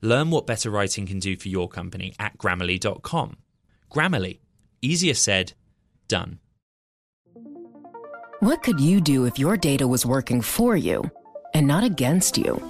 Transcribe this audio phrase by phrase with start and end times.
[0.00, 3.36] Learn what better writing can do for your company at grammarly.com.
[3.90, 4.40] Grammarly,
[4.80, 5.54] easier said,
[6.06, 6.38] done.
[8.40, 11.10] What could you do if your data was working for you
[11.54, 12.62] and not against you?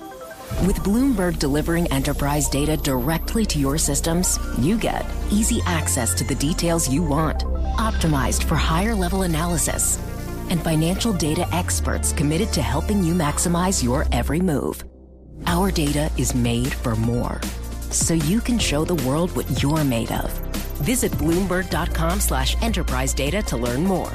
[0.67, 6.35] With Bloomberg delivering enterprise data directly to your systems, you get easy access to the
[6.35, 7.41] details you want,
[7.77, 9.99] optimized for higher level analysis,
[10.49, 14.88] and financial data experts committed to helping you maximize your every move.
[15.47, 17.41] Our data is made for more,
[17.91, 20.31] so you can show the world what you're made of.
[20.83, 24.11] Visit Bloomberg.com slash enterprise data to learn more.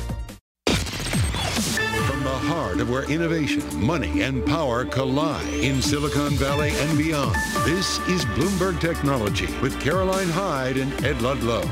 [0.68, 7.36] From the heart of where innovation, money, and power collide in Silicon Valley and beyond,
[7.66, 11.64] this is Bloomberg Technology with Caroline Hyde and Ed Ludlow.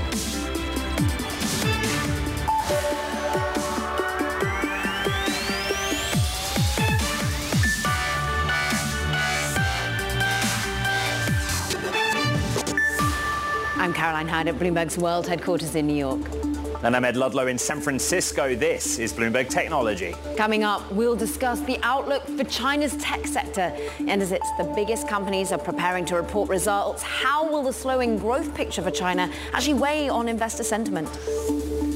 [14.02, 16.20] Caroline Hyde at Bloomberg's World Headquarters in New York.
[16.84, 18.56] And I'm Ed Ludlow in San Francisco.
[18.56, 20.16] This is Bloomberg Technology.
[20.36, 23.72] Coming up, we'll discuss the outlook for China's tech sector.
[24.00, 28.18] And as it's the biggest companies are preparing to report results, how will the slowing
[28.18, 31.08] growth picture for China actually weigh on investor sentiment?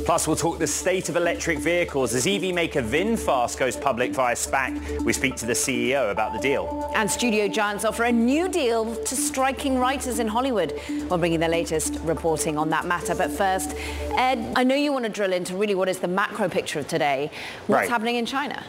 [0.06, 4.36] Plus, we'll talk the state of electric vehicles as EV maker VinFast goes public via
[4.36, 5.02] SPAC.
[5.02, 6.92] We speak to the CEO about the deal.
[6.94, 10.80] And studio giants offer a new deal to striking writers in Hollywood.
[11.10, 13.16] We'll bring you the latest reporting on that matter.
[13.16, 13.76] But first,
[14.16, 16.88] Ed, I know you want to drill into really what is the macro picture of
[16.88, 17.32] today.
[17.66, 17.90] What's Right.
[17.90, 18.64] happening in China?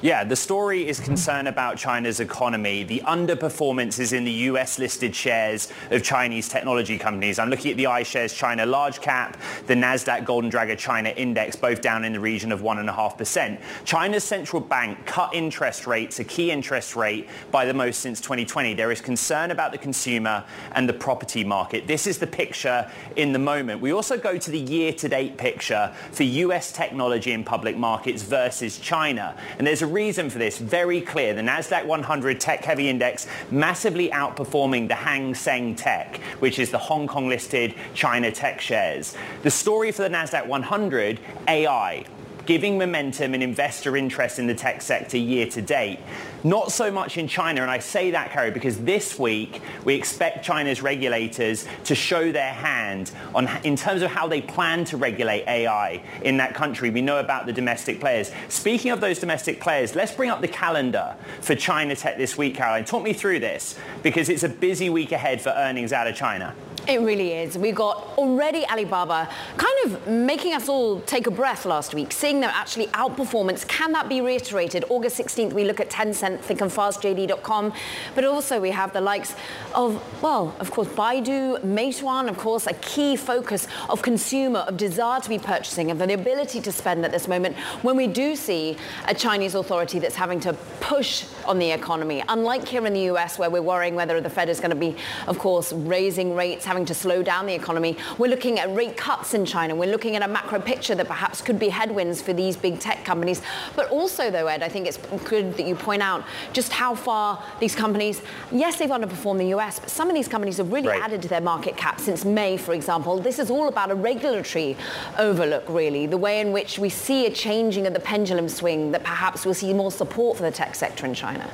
[0.00, 2.84] Yeah, the story is concern about China's economy.
[2.84, 7.40] The underperformance is in the US listed shares of Chinese technology companies.
[7.40, 9.36] I'm looking at the iShares China large cap,
[9.66, 13.60] the NASDAQ Golden Dragon China index, both down in the region of 1.5%.
[13.84, 18.74] China's central bank cut interest rates, a key interest rate, by the most since 2020.
[18.74, 21.88] There is concern about the consumer and the property market.
[21.88, 23.80] This is the picture in the moment.
[23.80, 29.36] We also go to the year-to-date picture for US technology and public markets versus China.
[29.58, 31.34] And there's a reason for this, very clear.
[31.34, 37.06] The NASDAQ 100 tech-heavy index massively outperforming the Hang Seng Tech, which is the Hong
[37.06, 39.16] Kong-listed China tech shares.
[39.42, 42.04] The story for the NASDAQ 100, AI
[42.48, 45.98] giving momentum and investor interest in the tech sector year to date.
[46.42, 50.46] Not so much in China, and I say that, Carrie, because this week we expect
[50.46, 55.46] China's regulators to show their hand on in terms of how they plan to regulate
[55.46, 56.88] AI in that country.
[56.88, 58.32] We know about the domestic players.
[58.48, 62.54] Speaking of those domestic players, let's bring up the calendar for China Tech this week,
[62.54, 62.86] Caroline.
[62.86, 66.54] Talk me through this, because it's a busy week ahead for earnings out of China.
[66.88, 67.58] It really is.
[67.58, 69.28] We got already Alibaba
[69.58, 73.68] kind of making us all take a breath last week, seeing them actually outperformance.
[73.68, 74.86] Can that be reiterated?
[74.88, 77.74] August 16th, we look at Tencent, Think and Fast, JD.com,
[78.14, 79.34] but also we have the likes
[79.74, 85.20] of, well, of course, Baidu, Meituan, of course, a key focus of consumer, of desire
[85.20, 88.78] to be purchasing, of the ability to spend at this moment when we do see
[89.08, 92.24] a Chinese authority that's having to push on the economy.
[92.30, 94.96] Unlike here in the US, where we're worrying whether the Fed is going to be,
[95.26, 99.34] of course, raising rates, having to slow down the economy, we're looking at rate cuts
[99.34, 99.74] in China.
[99.74, 103.04] We're looking at a macro picture that perhaps could be headwinds for these big tech
[103.04, 103.42] companies.
[103.76, 107.42] But also, though, Ed, I think it's good that you point out just how far
[107.60, 111.02] these companies, yes, they've underperformed the US, but some of these companies have really Right.
[111.02, 113.18] added to their market cap since May, for example.
[113.18, 114.76] This is all about a regulatory
[115.18, 119.02] overlook, really, the way in which we see a changing of the pendulum swing that
[119.04, 121.48] perhaps we'll see more support for the tech sector in China.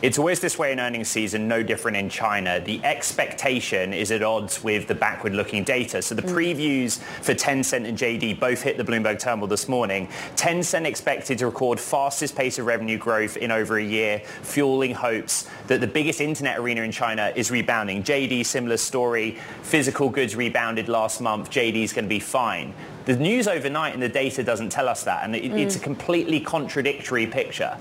[0.00, 2.60] It's always this way in earnings season, no different in China.
[2.60, 6.02] The expectation is at odds with the backward-looking data.
[6.02, 6.30] So the mm.
[6.30, 10.06] previews for Tencent and JD both hit the Bloomberg terminal this morning.
[10.36, 15.50] Tencent expected to record fastest pace of revenue growth in over a year, fueling hopes
[15.66, 18.04] that the biggest internet arena in China is rebounding.
[18.04, 19.36] JD, similar story.
[19.62, 21.50] Physical goods rebounded last month.
[21.50, 22.72] JD's going to be fine.
[23.06, 25.80] The news overnight and the data doesn't tell us that, and it, it's mm.
[25.80, 27.76] a completely contradictory picture.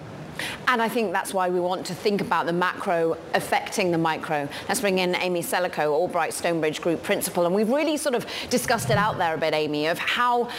[0.67, 4.47] And I think that's why we want to think about the macro affecting the micro.
[4.67, 7.45] Let's bring in Amy Celico, Albright Stonebridge Group Principal.
[7.45, 10.49] And we've really sort of discussed it out there a bit, Amy, of how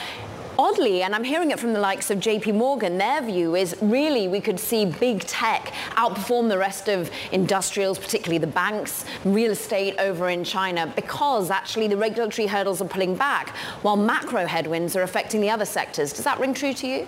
[0.59, 4.27] oddly, and I'm hearing it from the likes of JP Morgan, their view is really
[4.27, 9.95] we could see big tech outperform the rest of industrials, particularly the banks, real estate
[9.99, 13.51] over in China, because actually the regulatory hurdles are pulling back
[13.83, 16.13] while macro headwinds are affecting the other sectors.
[16.13, 17.07] Does that ring true to you?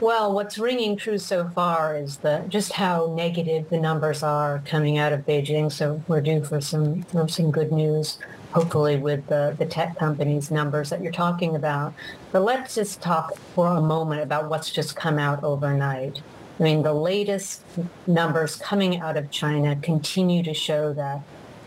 [0.00, 4.96] Well, what's ringing true so far is the just how negative the numbers are coming
[4.96, 5.72] out of Beijing.
[5.72, 8.18] So we're due for some for some good news,
[8.52, 11.94] hopefully with the, the tech companies' numbers that you're talking about.
[12.30, 16.22] But let's just talk for a moment about what's just come out overnight.
[16.60, 17.62] I mean, the latest
[18.06, 21.22] numbers coming out of China continue to show that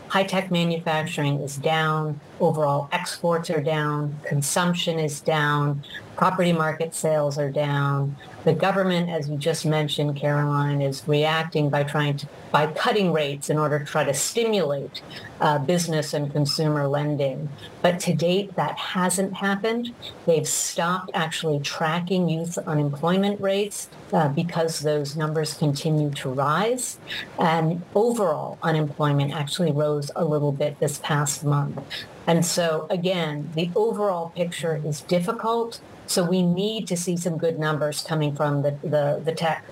[0.08, 5.82] high-tech manufacturing is down, overall exports are down, consumption is down,
[6.16, 8.16] property market sales are down.
[8.44, 13.48] The government, as you just mentioned, Caroline, is reacting by trying to by cutting rates
[13.48, 15.00] in order to try to stimulate
[15.40, 17.48] uh, business and consumer lending.
[17.80, 19.94] But to date, that hasn't happened.
[20.26, 26.98] They've stopped actually tracking youth unemployment rates uh, because those numbers continue to rise.
[27.38, 31.80] And overall unemployment actually rose a little bit this past month.
[32.26, 35.80] And so again, the overall picture is difficult.
[36.06, 39.64] So we need to see some good numbers coming from the, the, the tech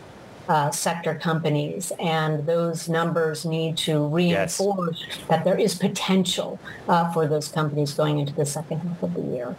[0.49, 5.19] uh, sector companies, and those numbers need to reinforce yes.
[5.29, 6.59] that there is potential
[6.89, 9.55] uh, for those companies going into the second half of the year.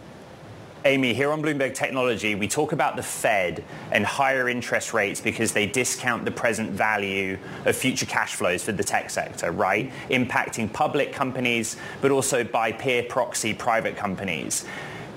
[0.84, 3.62] Amy, here on Bloomberg Technology, we talk about the Fed
[3.92, 8.72] and higher interest rates because they discount the present value of future cash flows for
[8.72, 9.92] the tech sector, right?
[10.10, 14.64] Impacting public companies, but also by peer proxy private companies.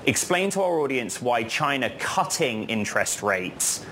[0.06, 3.84] Explain to our audience why China cutting interest rates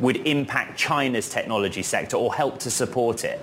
[0.00, 3.40] would impact China's technology sector or help to support it.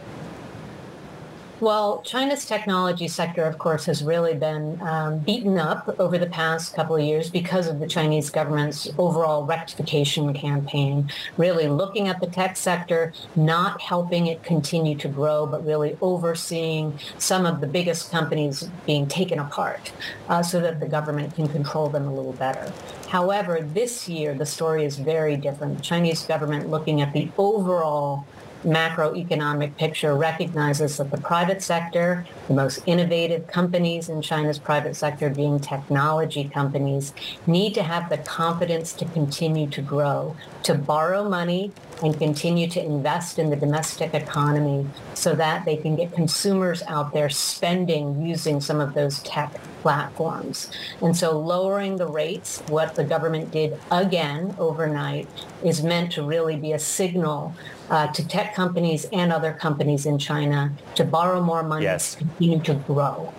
[1.59, 6.75] Well, China's technology sector, of course, has really been um, beaten up over the past
[6.75, 12.27] couple of years because of the Chinese government's overall rectification campaign, really looking at the
[12.27, 18.11] tech sector, not helping it continue to grow, but really overseeing some of the biggest
[18.11, 19.91] companies being taken apart
[20.29, 22.71] uh, so that the government can control them a little better.
[23.07, 25.77] However, this year, the story is very different.
[25.77, 28.27] The Chinese government looking at the overall
[28.63, 35.29] macroeconomic picture recognizes that the private sector, the most innovative companies in China's private sector
[35.29, 37.13] being technology companies,
[37.45, 41.71] need to have the confidence to continue to grow, to borrow money
[42.03, 47.13] and continue to invest in the domestic economy so that they can get consumers out
[47.13, 50.69] there spending using some of those tech platforms.
[51.01, 55.27] And so lowering the rates, what the government did again overnight,
[55.63, 57.55] is meant to really be a signal
[57.89, 62.13] uh, to tech companies and other companies in China to borrow more money yes.
[62.13, 63.33] to continue to grow.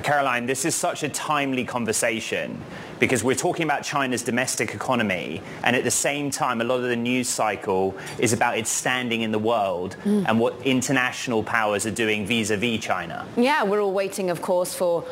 [0.00, 2.60] Caroline, this is such a timely conversation
[2.98, 6.84] because we're talking about China's domestic economy and at the same time a lot of
[6.84, 10.24] the news cycle is about its standing in the world mm.
[10.28, 13.26] and what international powers are doing vis-a-vis China.
[13.36, 15.04] Yeah, we're all waiting of course for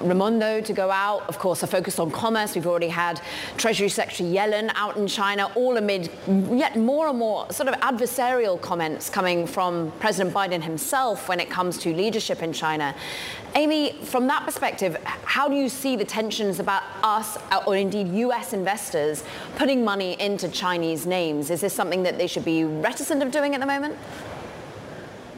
[0.00, 1.28] Raimondo to go out.
[1.28, 2.54] Of course, a focus on commerce.
[2.54, 3.20] We've already had
[3.56, 8.60] Treasury Secretary Yellen out in China, all amid yet more and more sort of adversarial
[8.60, 12.94] comments coming from President Biden himself when it comes to leadership in China.
[13.54, 18.08] Amy, from that perspective, how do you see the tensions about us, uh, or indeed
[18.08, 19.24] US investors,
[19.56, 21.50] putting money into Chinese names?
[21.50, 23.96] Is this something that they should be reticent of doing at the moment?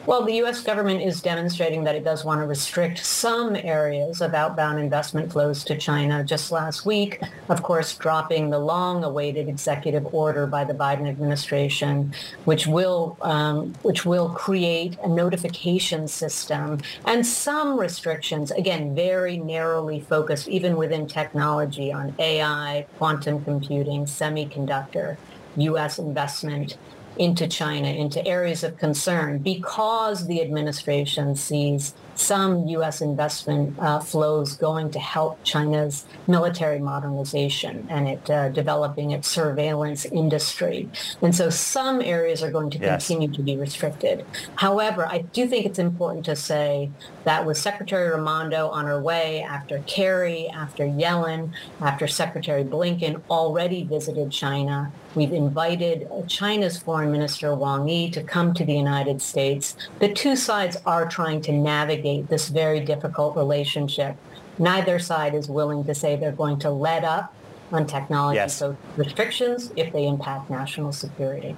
[0.06, 0.62] Well, the U.S.
[0.62, 5.64] government is demonstrating that it does want to restrict some areas of outbound investment flows
[5.64, 6.22] to China.
[6.22, 12.12] Just last week, of course, dropping the long-awaited executive order by the Biden administration,
[12.44, 18.50] which will um, which will create a notification system and some restrictions.
[18.50, 25.16] Again, very narrowly focused, even within technology, on AI, quantum computing, semiconductor,
[25.56, 25.98] U.S.
[25.98, 26.76] investment
[27.18, 33.00] into China, into areas of concern, because the administration sees some U.S.
[33.00, 40.04] investment uh, flows going to help China's military modernization and it uh, developing its surveillance
[40.04, 40.88] industry.
[41.22, 43.06] And so some areas are going to yes.
[43.06, 44.24] continue to be restricted.
[44.56, 46.90] However, I do think it's important to say
[47.24, 53.84] that with Secretary Raimondo on her way after Kerry, after Yellen, after Secretary Blinken already
[53.84, 59.76] visited China, We've invited China's Foreign Minister Wang Yi to come to the United States.
[60.00, 64.16] The two sides are trying to navigate this very difficult relationship.
[64.58, 67.32] Neither side is willing to say they're going to let up
[67.72, 68.56] on technology yes.
[68.56, 71.56] so restrictions if they impact national security.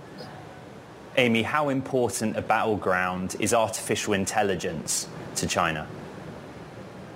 [1.17, 5.89] Amy, how important a battleground is artificial intelligence to China?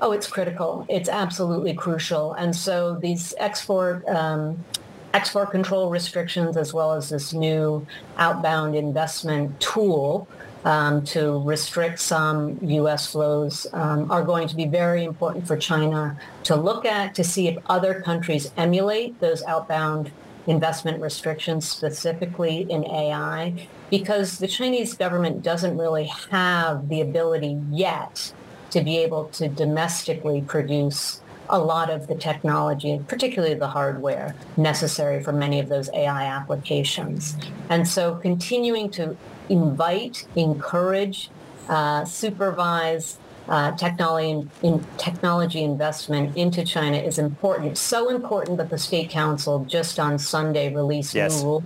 [0.03, 0.87] Oh, it's critical.
[0.89, 2.33] It's absolutely crucial.
[2.33, 4.65] And so these export um,
[5.15, 7.87] export control restrictions, as well as this new
[8.17, 10.29] outbound investment tool
[10.65, 13.11] um, to restrict some U.S.
[13.11, 17.49] flows, um, are going to be very important for China to look at to see
[17.49, 20.13] if other countries emulate those outbound
[20.47, 28.33] investment restrictions, specifically in AI, because the Chinese government doesn't really have the ability yet
[28.71, 31.21] to be able to domestically produce
[31.51, 37.37] a lot of the technology, particularly the hardware necessary for many of those AI applications.
[37.69, 39.17] And so continuing to
[39.49, 41.31] invite, encourage,
[41.69, 47.77] uh, supervise uh, technology, in, technology investment into China is important.
[47.77, 51.43] So important that the State Council just on Sunday released yes.
[51.43, 51.65] new rules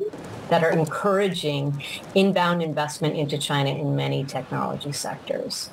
[0.49, 1.83] that are encouraging
[2.15, 5.69] inbound investment into China in many technology sectors.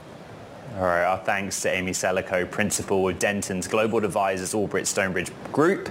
[0.77, 5.89] All right, our thanks to Amy Celico, Principal of Dentons Global Advisors Albright Stonebridge Group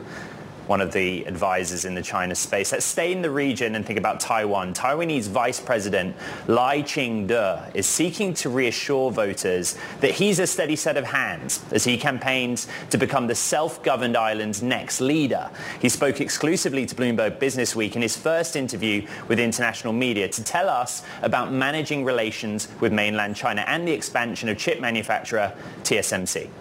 [0.69, 2.71] one of the advisors in the China space.
[2.71, 4.73] Let's stay in the region and think about Taiwan.
[4.73, 6.15] Taiwanese Vice President
[6.47, 11.83] Lai Ching-te is seeking to reassure voters that he's a steady set of hands as
[11.83, 15.49] he campaigns to become the self-governed island's next leader.
[15.81, 20.43] He spoke exclusively to Bloomberg Business Week in his first interview with international media to
[20.43, 25.53] tell us about managing relations with mainland China and the expansion of chip manufacturer
[25.83, 26.49] TSMC.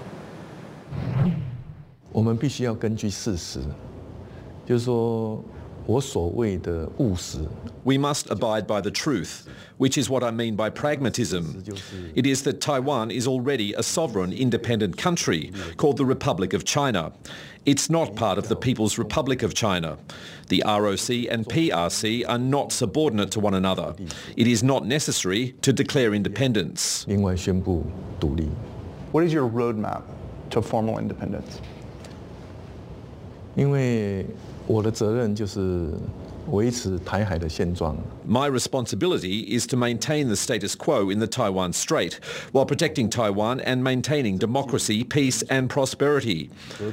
[2.12, 3.58] 我们必须要根据事实
[7.83, 11.63] we must abide by the truth, which is what I mean by pragmatism.
[12.13, 17.11] It is that Taiwan is already a sovereign independent country called the Republic of China.
[17.65, 19.97] It's not part of the People's Republic of China.
[20.49, 23.95] The ROC and PRC are not subordinate to one another.
[24.37, 27.07] It is not necessary to declare independence.
[27.07, 27.33] What
[29.23, 30.03] is your roadmap
[30.51, 31.59] to formal independence?
[33.55, 34.25] 因为
[38.26, 42.14] my responsibility is to maintain the status quo in the Taiwan Strait
[42.52, 46.50] while protecting Taiwan and maintaining democracy, peace and prosperity.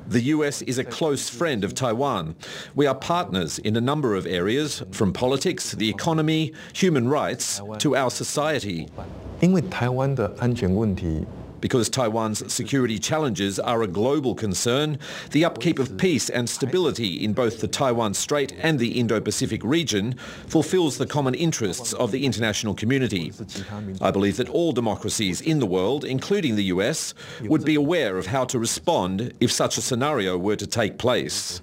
[0.07, 2.37] The US is a close friend of Taiwan.
[2.75, 7.97] We are partners in a number of areas, from politics, the economy, human rights, to
[7.97, 8.89] our society.
[9.41, 11.27] 因为台湾的安全问题
[11.65, 14.99] because Taiwan's security challenges are a global concern,
[15.31, 20.15] the upkeep of peace and stability in both the Taiwan Strait and the Indo-Pacific region
[20.47, 23.33] fulfills the common interests of the international community.
[24.03, 28.27] I believe that all democracies in the world, including the US, would be aware of
[28.27, 31.63] how to respond if such a scenario were to take place.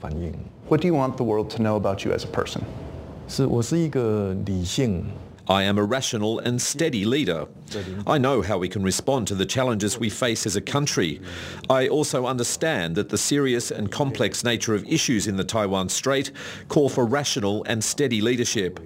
[0.68, 2.65] What do you want the world to know about you as a person?
[3.27, 5.06] 是我是一个理性
[5.49, 7.47] I am a rational and steady leader.
[8.07, 11.21] I know how we can respond to the challenges we face as a country.
[11.71, 16.33] I also understand that the serious and complex nature of issues in the Taiwan Strait
[16.69, 18.81] call for rational and steady leadership.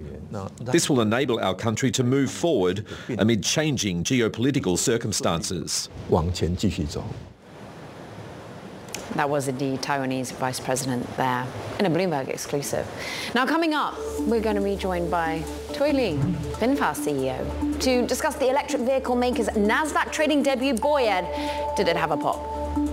[0.61, 2.85] This will enable our country to move forward
[3.17, 5.89] amid changing geopolitical circumstances.
[9.15, 11.45] That was the Taiwanese vice president there
[11.79, 12.87] in a Bloomberg exclusive.
[13.35, 16.17] Now, coming up, we're going to be joined by Thuy Le,
[16.57, 21.25] VinFast CEO, to discuss the electric vehicle maker's NASDAQ trading debut, Boyed.
[21.75, 22.90] Did it have a pop?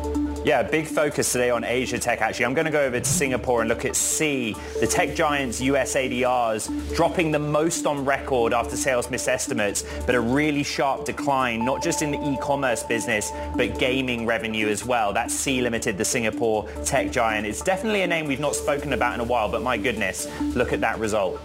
[0.49, 2.47] Yeah, big focus today on Asia Tech actually.
[2.47, 5.95] I'm going to go over to Singapore and look at Sea, the tech giant's US
[5.95, 11.83] ADRs dropping the most on record after sales misestimates, but a really sharp decline, not
[11.83, 15.13] just in the e-commerce business, but gaming revenue as well.
[15.13, 17.47] That's Sea Limited, the Singapore tech giant.
[17.47, 20.73] It's definitely a name we've not spoken about in a while, but my goodness, look
[20.73, 21.39] at that result.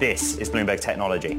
[0.00, 1.38] This is Bloomberg Technology.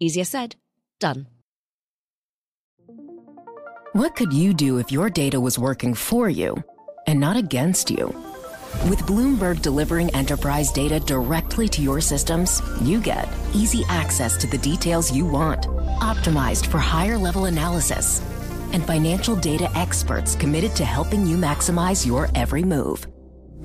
[0.00, 0.56] easier said,
[0.98, 1.26] done.
[3.92, 6.62] What could you do if your data was working for you
[7.06, 8.06] and not against you?
[8.88, 14.58] With Bloomberg delivering enterprise data directly to your systems, you get easy access to the
[14.58, 15.62] details you want,
[16.00, 18.20] optimized for higher level analysis,
[18.72, 23.06] and financial data experts committed to helping you maximize your every move.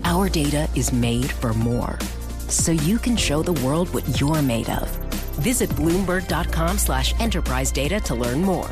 [0.04, 2.00] Our data is made for more,
[2.50, 4.90] so you can show the world what you're made of.
[5.40, 8.70] Visit Bloomberg.com slash enterprise data to learn more.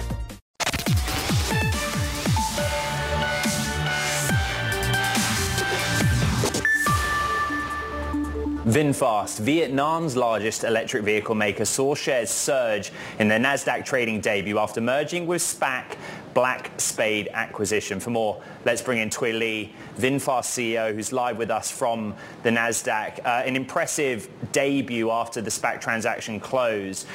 [8.73, 14.79] VinFast, Vietnam's largest electric vehicle maker, saw shares surge in their Nasdaq trading debut after
[14.79, 15.97] merging with SPAC
[16.33, 17.99] Black Spade Acquisition.
[17.99, 22.49] For more, let's bring in Thuy Le, VinFast CEO, who's live with us from the
[22.49, 23.19] Nasdaq.
[23.25, 27.07] Uh, an impressive debut after the SPAC transaction closed.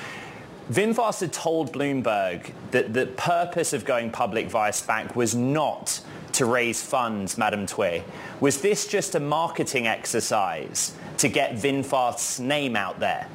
[0.70, 6.00] VinFast had told Bloomberg that the purpose of going public via SPAC was not
[6.32, 8.02] to raise funds, Madam Thuy.
[8.40, 13.28] Was this just a marketing exercise to get VinFast's name out there?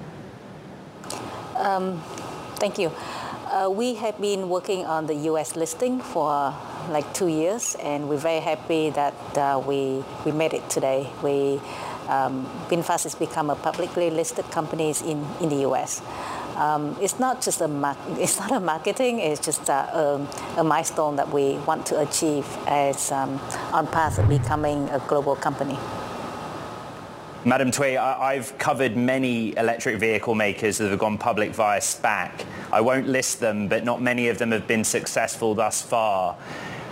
[1.55, 2.01] Um,
[2.57, 2.91] thank you.
[3.53, 5.55] Uh, we have been working on the U.S.
[5.55, 6.55] listing for
[6.89, 11.07] like two years, and we're very happy that uh, we we made it today.
[11.21, 11.61] We
[12.09, 16.01] um, VinFast has become a publicly listed company in, in the U.S.
[16.55, 17.69] Um, it's not just a
[18.17, 19.19] it's not a marketing.
[19.19, 23.39] It's just a, a, a, milestone that we want to achieve as um,
[23.71, 25.77] on path of becoming a global company.
[27.45, 32.45] Madam Thuy, I've covered many electric vehicle makers that have gone public via SPAC.
[32.71, 36.37] I won't list them, but not many of them have been successful thus far.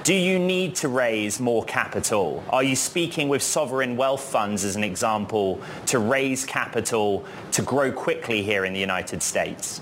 [0.04, 2.44] Do you need to raise more capital?
[2.50, 7.90] Are you speaking with sovereign wealth funds, as an example, to raise capital to grow
[7.90, 9.80] quickly here in the United States?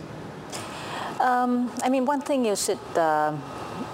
[1.19, 3.35] Um, I mean, one thing you should uh,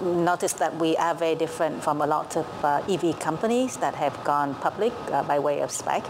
[0.02, 4.22] notice that we are very different from a lot of uh, EV companies that have
[4.24, 6.04] gone public uh, by way of SPAC.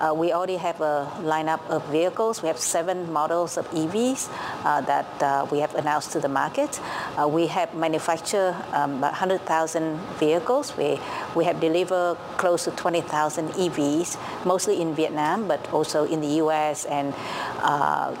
[0.00, 2.42] Uh, we already have a lineup of vehicles.
[2.42, 4.30] We have seven models of EVs
[4.64, 6.80] uh, that uh, we have announced to the market.
[7.18, 10.76] Uh, we have manufactured um, 100,000 vehicles.
[10.76, 11.00] We,
[11.34, 16.84] we have delivered close to 20,000 EVs, mostly in Vietnam, but also in the US.
[16.84, 17.14] And,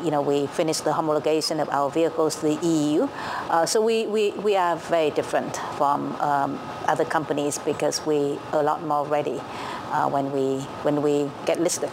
[0.04, 3.08] you know, we finished the homologation of our vehicles to the EU.
[3.66, 8.62] so we, we, we are very different from um, other companies because we are a
[8.62, 9.40] lot more ready
[9.90, 11.90] uh, when we when we get listed.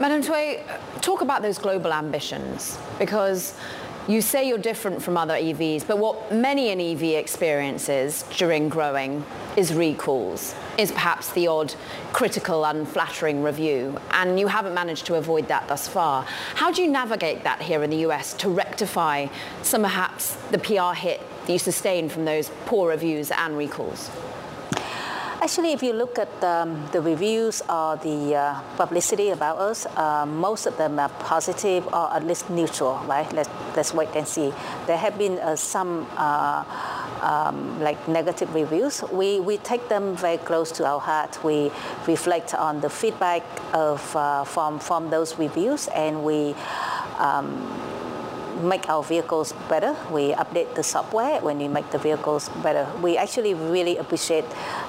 [0.00, 0.60] Madam Thuy,
[1.00, 3.54] talk about those global ambitions because
[4.06, 9.24] you say you're different from other EVs, but what many an EV experiences during growing
[9.56, 11.74] is recalls, is perhaps the odd
[12.12, 16.24] critical, unflattering review, and you haven't managed to avoid that thus far.
[16.54, 19.28] How do you navigate that here in the US to rectify
[19.62, 24.10] some perhaps the PR hit that you sustain from those poor reviews and recalls?
[25.44, 30.24] Actually, if you look at um, the reviews or the uh, publicity about us, uh,
[30.24, 33.30] most of them are positive or at least neutral, right?
[33.30, 34.54] Let's, let's wait and see.
[34.86, 36.64] There have been uh, some uh,
[37.20, 39.02] um, like negative reviews.
[39.12, 41.44] We, we take them very close to our heart.
[41.44, 41.70] We
[42.06, 43.42] reflect on the feedback
[43.74, 46.54] of, uh, from, from those reviews and we
[47.18, 47.70] um,
[48.62, 49.96] make our vehicles better.
[50.10, 52.88] We update the software when we make the vehicles better.
[53.00, 54.44] We actually really appreciate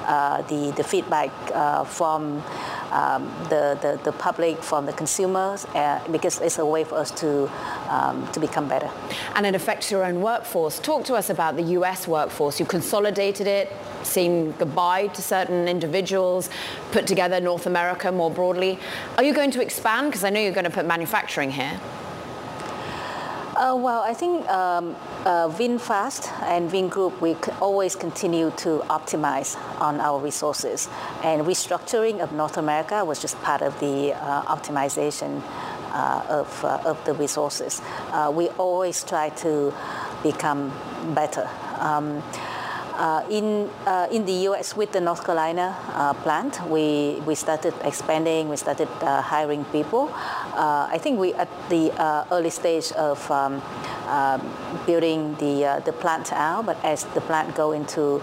[0.05, 2.43] uh, the, the feedback uh, from
[2.91, 7.11] um, the, the, the, public, from the consumers, uh, because it's a way for us
[7.11, 7.49] to,
[7.89, 8.89] um, to become better.
[9.35, 10.79] And it affects your own workforce.
[10.79, 12.59] Talk to us about the US workforce.
[12.59, 13.71] You consolidated it,
[14.03, 16.49] seen goodbye to certain individuals,
[16.91, 18.79] put together North America more broadly.
[19.17, 20.11] Are you going to expand?
[20.11, 21.79] Because I know you're going to put manufacturing here.
[23.55, 30.01] Uh, well, I think um, uh, VinFast and Vingroup, we always continue to optimize on
[30.01, 30.89] our resources.
[31.23, 35.41] And restructuring of North America was just part of the uh, optimization
[35.93, 37.81] uh, of, uh, of the resources.
[38.11, 39.73] Uh, we always try to
[40.21, 40.73] become
[41.13, 41.49] better.
[41.79, 42.21] Um,
[42.97, 44.75] uh, in uh, in the U.S.
[44.75, 48.49] with the North Carolina uh, plant, we we started expanding.
[48.49, 50.11] We started hiring people.
[50.13, 51.91] I think we at the
[52.31, 53.61] early stage of um,
[54.85, 58.21] building the the plant out, but as the plant go into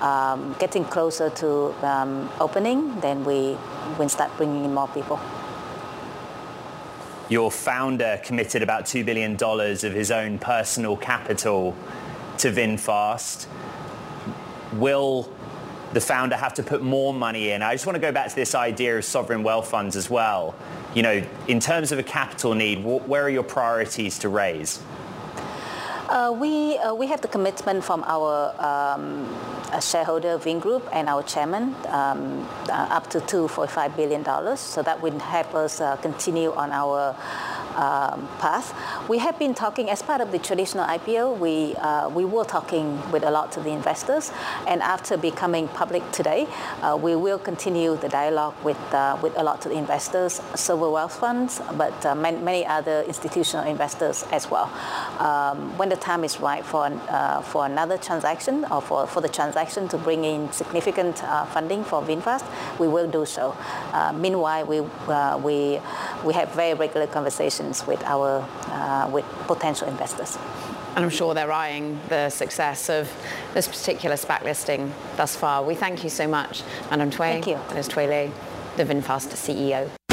[0.00, 3.56] um, getting closer to um, opening, then we
[3.98, 5.20] we start bringing in more people.
[7.28, 11.74] your founder committed about $2 billion of his own personal capital
[12.38, 13.46] to VinFast.
[14.74, 15.30] Will
[15.92, 17.62] the founder have to put more money in?
[17.62, 20.54] I just want to go back to this idea of sovereign wealth funds as well.
[20.94, 24.80] You know, in terms of a capital need, where are your priorities to raise?
[26.08, 29.26] Uh, we, uh, we have the commitment from our um,
[29.80, 34.56] shareholder Vingroup and our chairman um, uh, up to $2.5 billion.
[34.56, 37.16] So that will help us uh, continue on our
[37.76, 38.74] um, path.
[39.08, 41.38] We have been talking as part of the traditional IPO.
[41.38, 44.32] We uh, we were talking with a lot of the investors,
[44.66, 46.46] and after becoming public today,
[46.82, 50.92] uh, we will continue the dialogue with uh, with a lot of the investors, sovereign
[50.92, 54.70] wealth funds, but uh, many, many, other institutional investors as well.
[55.18, 59.28] Um, when the time is right for uh, for another transaction or for, for the
[59.28, 62.44] transaction to bring in significant uh, funding for VinFast,
[62.78, 63.56] we will do so.
[64.14, 64.80] meanwhile, we
[65.42, 65.80] we
[66.24, 70.38] we have very regular conversations discussions with our uh, with potential investors.
[70.96, 73.10] And I'm sure they're eyeing the success of
[73.52, 75.64] this particular SPAC listing thus far.
[75.64, 77.42] We thank you so much, Madam Thuy.
[77.42, 77.56] Thank you.
[77.56, 78.32] Thuy Le,
[78.76, 80.03] the VinFast CEO.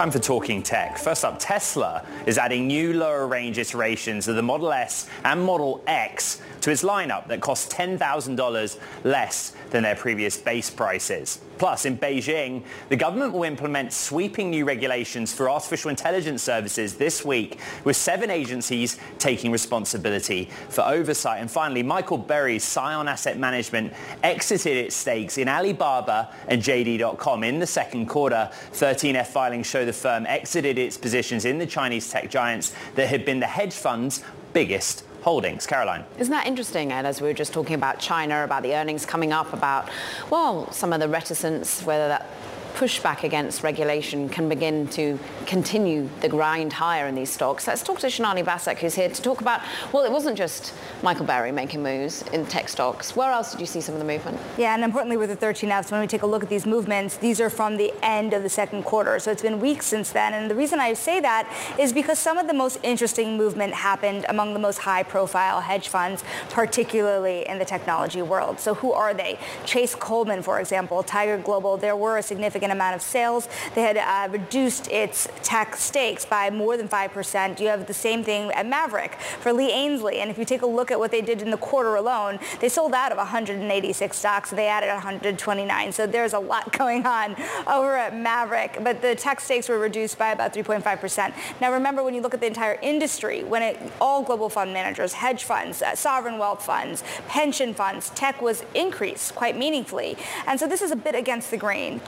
[0.00, 0.96] Time for talking tech.
[0.96, 5.84] First up, Tesla is adding new lower range iterations of the Model S and Model
[5.86, 11.40] X to its lineup that cost $10,000 less than their previous base prices.
[11.58, 17.22] Plus, in Beijing, the government will implement sweeping new regulations for artificial intelligence services this
[17.22, 21.42] week, with seven agencies taking responsibility for oversight.
[21.42, 27.58] And finally, Michael Burry's Scion Asset Management exited its stakes in Alibaba and JD.com in
[27.58, 28.50] the second quarter.
[28.72, 33.24] 13F filings show the firm exited its positions in the Chinese tech giants that had
[33.24, 34.22] been the hedge fund's
[34.52, 35.66] biggest holdings.
[35.66, 36.04] Caroline.
[36.16, 39.32] Isn't that interesting, Ed, as we were just talking about China, about the earnings coming
[39.32, 39.90] up, about,
[40.30, 42.26] well, some of the reticence, whether that
[42.74, 47.66] pushback against regulation can begin to continue the grind higher in these stocks.
[47.66, 49.60] Let's talk to Sonali Basak, who's here to talk about,
[49.92, 53.16] well, it wasn't just Michael Burry making moves in tech stocks.
[53.16, 54.38] Where else did you see some of the movement?
[54.58, 57.40] Yeah, and importantly with the 13Fs, when we take a look at these movements, these
[57.40, 59.18] are from the end of the second quarter.
[59.18, 60.34] So it's been weeks since then.
[60.34, 64.26] And the reason I say that is because some of the most interesting movement happened
[64.28, 68.60] among the most high profile hedge funds, particularly in the technology world.
[68.60, 69.38] So who are they?
[69.64, 73.48] Chase Coleman, for example, Tiger Global, there were a significant significant amount of sales.
[73.74, 77.60] They had uh, reduced its tech stakes by more than 5%.
[77.60, 80.20] You have the same thing at Maverick for Lee Ainslie.
[80.20, 82.68] And if you take a look at what they did in the quarter alone, they
[82.68, 84.50] sold out of 186 stocks.
[84.50, 85.92] They added 129.
[85.92, 88.78] So there's a lot going on over at Maverick.
[88.82, 91.32] But the tech stakes were reduced by about 3.5%.
[91.60, 95.14] Now remember, when you look at the entire industry, when it, all global fund managers,
[95.14, 100.16] hedge funds, uh, sovereign wealth funds, pension funds, tech was increased quite meaningfully.
[100.46, 102.00] And so this is a bit against the grain.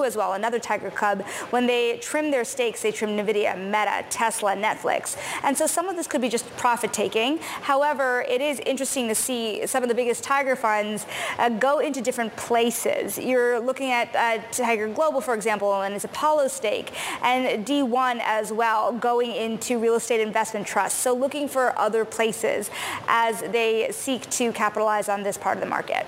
[0.00, 1.22] Coatue as well, another Tiger Cub.
[1.50, 5.16] When they trim their stakes, they trim NVIDIA, Meta, Tesla, Netflix.
[5.42, 7.38] And so some of this could be just profit taking.
[7.38, 11.06] However, it is interesting to see some of the biggest Tiger funds
[11.38, 13.18] uh, go into different places.
[13.18, 18.52] You're looking at uh, Tiger Global, for example, and its Apollo stake, and D1 as
[18.52, 20.98] well, going into real estate investment trusts.
[20.98, 22.70] So looking for other places
[23.08, 26.06] as they seek to capitalize on this part of the market.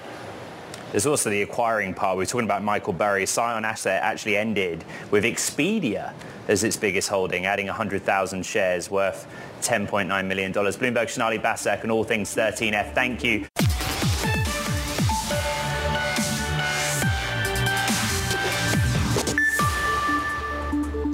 [0.93, 2.19] There's also the acquiring part.
[2.19, 3.25] We are talking about Michael Burry.
[3.25, 6.13] Scion Asset actually ended with Expedia
[6.49, 9.27] as its biggest holding, adding 100,000 shares worth
[9.63, 10.53] $10.9 million.
[10.53, 12.95] Bloomberg, Sonali Basak, and all things 13F.
[12.95, 13.47] Thank you.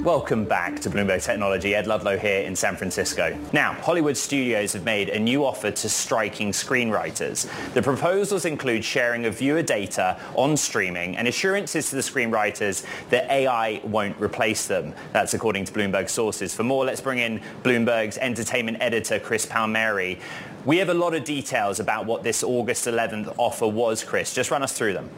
[0.09, 1.75] Welcome back to Bloomberg Technology.
[1.75, 3.37] Ed Ludlow here in San Francisco.
[3.53, 7.47] Now, Hollywood studios have made a new offer to striking screenwriters.
[7.75, 13.29] The proposals include sharing of viewer data on streaming and assurances to the screenwriters that
[13.29, 14.95] AI won't replace them.
[15.13, 16.55] That's according to Bloomberg sources.
[16.55, 20.19] For more, let's bring in Bloomberg's entertainment editor, Chris Palmieri.
[20.65, 24.33] We have a lot of details about what this August 11th offer was, Chris.
[24.33, 25.11] Just run us through them.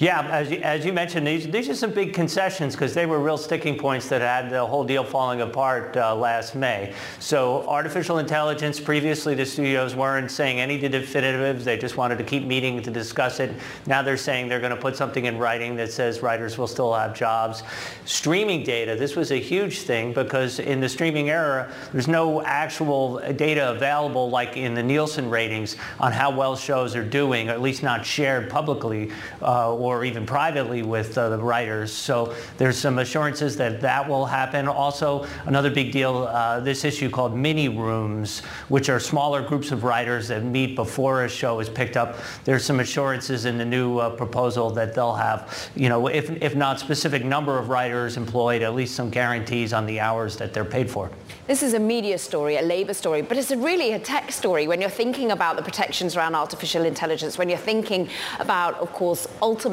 [0.00, 3.18] Yeah, as you, as you mentioned, these, these are some big concessions because they were
[3.18, 6.94] real sticking points that had the whole deal falling apart uh, last May.
[7.18, 11.66] So artificial intelligence, previously the studios weren't saying any definitives.
[11.66, 13.54] They just wanted to keep meeting to discuss it.
[13.86, 16.94] Now they're saying they're going to put something in writing that says writers will still
[16.94, 17.62] have jobs.
[18.06, 23.18] Streaming data, this was a huge thing because in the streaming era, there's no actual
[23.34, 27.60] data available like in the Nielsen ratings on how well shows are doing, or at
[27.60, 29.10] least not shared publicly
[29.42, 31.92] uh, or even privately with uh, the writers.
[31.92, 34.68] So there's some assurances that that will happen.
[34.68, 39.82] Also, another big deal, uh, this issue called mini rooms, which are smaller groups of
[39.82, 42.18] writers that meet before a show is picked up.
[42.44, 46.54] There's some assurances in the new uh, proposal that they'll have, you know, if, if
[46.54, 50.64] not specific number of writers employed, at least some guarantees on the hours that they're
[50.64, 51.10] paid for.
[51.46, 54.68] This is a media story, a labor story, but it's a really a tech story
[54.68, 59.26] when you're thinking about the protections around artificial intelligence, when you're thinking about, of course,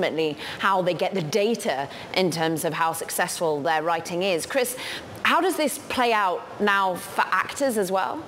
[0.07, 4.45] ultimately how they get the data in terms of how successful their writing is.
[4.45, 4.77] Chris,
[5.23, 8.23] how does this play out now for actors as well?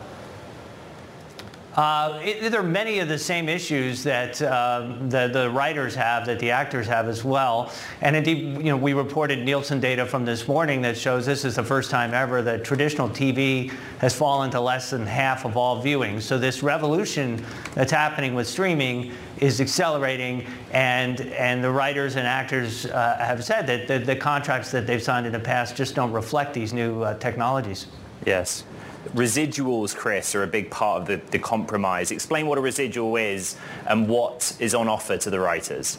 [1.79, 6.25] Uh, it, there are many of the same issues that uh, the, the writers have,
[6.25, 7.71] that the actors have as well.
[8.01, 11.55] And indeed, you know, we reported Nielsen data from this morning that shows this is
[11.55, 15.81] the first time ever that traditional TV has fallen to less than half of all
[15.81, 16.19] viewing.
[16.19, 17.41] So this revolution
[17.75, 23.65] that's happening with streaming is accelerating, and and the writers and actors uh, have said
[23.67, 27.03] that the, the, contracts that they've signed in the past just don't reflect these new
[27.03, 27.87] uh, technologies.
[28.25, 28.65] Yes.
[29.13, 32.11] Residuals, Chris, are a big part of the, the compromise.
[32.11, 33.55] Explain what a residual is
[33.87, 35.97] and what is on offer to the writers.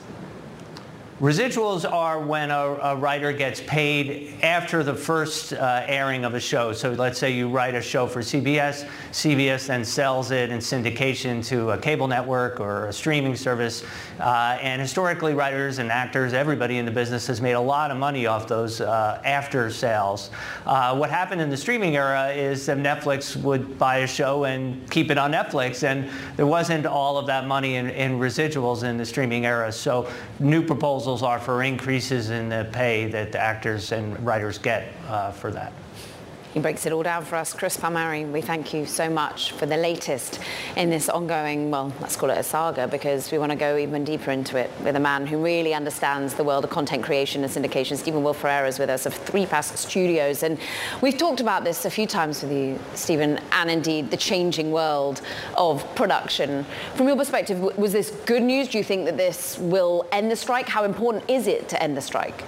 [1.21, 6.41] Residuals are when a, a, writer gets paid after the first uh, airing of a
[6.41, 6.73] show.
[6.73, 11.45] So let's say you write a show for CBS, CBS then sells it in syndication
[11.49, 13.85] to a cable network or a streaming service.
[14.19, 17.99] Uh, and historically, writers and actors, everybody in the business has made a lot of
[17.99, 20.31] money off those uh, after sales.
[20.65, 24.91] Uh, what happened in the streaming era is that Netflix would buy a show and
[24.91, 25.87] keep it on Netflix.
[25.87, 29.71] And there wasn't all of that money in, in residuals in the streaming era.
[29.71, 34.59] So new proposals proposals are for increases in the pay that the actors and writers
[34.59, 35.73] get uh, for that.
[36.53, 37.53] He breaks it all down for us.
[37.53, 40.41] Chris Palmieri, we thank you so much for the latest
[40.77, 44.05] in this ongoing, well, let's call it a saga because we want to go even
[44.05, 47.53] deeper into it with a man who really understands the world of content creation and
[47.53, 47.97] syndication.
[47.97, 50.43] Stephen Will Ferreira is with us of 3Pas Studios.
[50.43, 50.59] And
[51.01, 55.21] we've talked about this a few times with you, Stephen, and indeed the changing world
[55.57, 56.67] of production.
[56.97, 58.67] From your perspective, was this good news?
[58.67, 60.69] Do you think that this will end the strike?
[60.69, 62.43] How important is it to end the strike?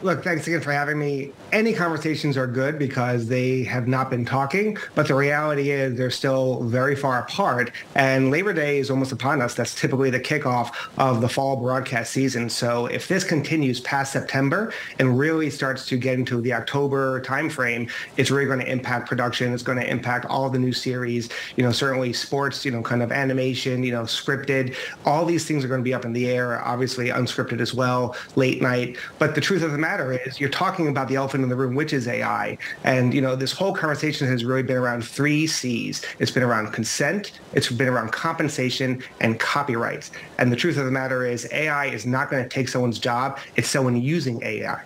[0.00, 1.32] Look, thanks again for having me.
[1.50, 6.08] Any conversations are good because they have not been talking, but the reality is they're
[6.08, 7.72] still very far apart.
[7.96, 9.54] And Labor Day is almost upon us.
[9.54, 12.48] That's typically the kickoff of the fall broadcast season.
[12.48, 17.90] So if this continues past September and really starts to get into the October timeframe,
[18.16, 19.52] it's really going to impact production.
[19.52, 21.28] It's going to impact all the new series.
[21.56, 22.64] You know, certainly sports.
[22.64, 23.82] You know, kind of animation.
[23.82, 24.76] You know, scripted.
[25.04, 26.64] All these things are going to be up in the air.
[26.64, 28.14] Obviously, unscripted as well.
[28.36, 28.96] Late night.
[29.18, 31.74] But the truth of the matter is you're talking about the elephant in the room,
[31.74, 32.58] which is AI.
[32.84, 36.04] And, you know, this whole conversation has really been around three C's.
[36.18, 40.10] It's been around consent, it's been around compensation and copyright.
[40.38, 43.38] And the truth of the matter is AI is not going to take someone's job.
[43.56, 44.82] It's someone using AI.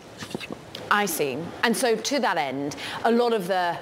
[0.90, 1.38] I see.
[1.64, 3.76] And so to that end, a lot of the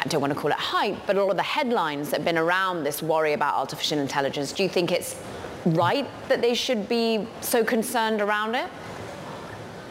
[0.00, 2.24] I don't want to call it hype, but a lot of the headlines that have
[2.24, 5.20] been around this worry about artificial intelligence, do you think it's
[5.66, 8.68] right that they should be so concerned around it?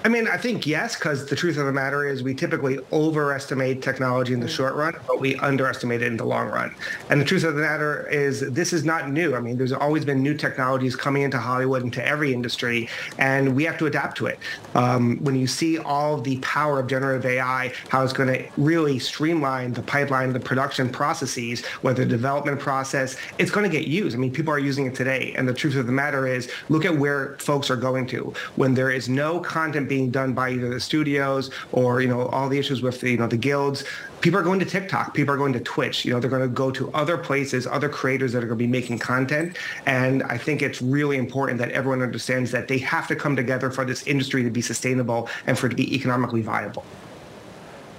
[0.03, 3.83] I mean, I think yes, because the truth of the matter is we typically overestimate
[3.83, 6.73] technology in the short run, but we underestimate it in the long run.
[7.11, 9.35] And the truth of the matter is this is not new.
[9.35, 13.63] I mean, there's always been new technologies coming into Hollywood, into every industry, and we
[13.65, 14.39] have to adapt to it.
[14.73, 18.97] Um, when you see all the power of generative AI, how it's going to really
[18.97, 24.15] streamline the pipeline, the production processes, whether the development process, it's going to get used.
[24.15, 25.35] I mean, people are using it today.
[25.37, 28.33] And the truth of the matter is, look at where folks are going to.
[28.55, 32.47] When there is no content being done by either the studios or you know all
[32.47, 33.83] the issues with the, you know the guilds
[34.21, 36.05] people are going to TikTok, people are going to Twitch.
[36.05, 38.63] You know, they're going to go to other places, other creators that are going to
[38.63, 39.57] be making content.
[39.85, 43.69] And I think it's really important that everyone understands that they have to come together
[43.71, 46.85] for this industry to be sustainable and for it to be economically viable.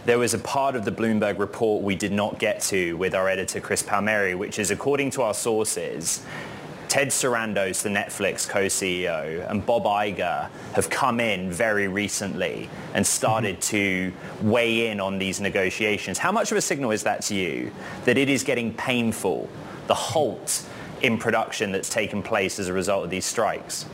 [0.04, 3.28] There was a part of the Bloomberg report we did not get to with our
[3.28, 6.24] editor Chris Palmieri, which is according to our sources,
[6.92, 13.60] Ted Sarandos, the Netflix co-CEO, and Bob Iger have come in very recently and started
[13.60, 14.42] mm-hmm.
[14.42, 16.18] to weigh in on these negotiations.
[16.18, 17.72] How much of a signal is that to you
[18.04, 19.48] that it is getting painful,
[19.86, 20.66] the halt
[21.00, 23.86] in production that's taken place as a result of these strikes?